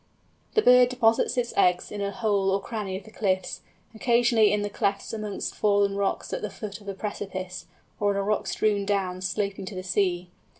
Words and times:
The 0.55 0.63
bird 0.63 0.89
deposits 0.89 1.37
its 1.37 1.53
eggs 1.55 1.91
in 1.91 2.01
a 2.01 2.09
hole 2.09 2.49
or 2.49 2.59
cranny 2.59 2.97
of 2.97 3.03
the 3.03 3.11
cliffs, 3.11 3.61
occasionally 3.93 4.51
in 4.51 4.63
the 4.63 4.69
clefts 4.71 5.13
amongst 5.13 5.53
fallen 5.53 5.95
rocks 5.95 6.33
at 6.33 6.41
the 6.41 6.49
foot 6.49 6.81
of 6.81 6.87
the 6.87 6.95
precipice, 6.95 7.67
or 7.99 8.17
on 8.17 8.25
rock 8.25 8.47
strewn 8.47 8.83
downs 8.83 9.29
sloping 9.29 9.63
to 9.65 9.75
the 9.75 9.83
sea. 9.83 10.31